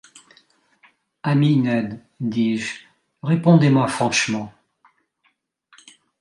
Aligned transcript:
Ami 1.21 1.57
Ned, 1.57 2.03
dis-je, 2.19 2.73
répondez-moi 3.21 3.87
franchement. 3.87 4.51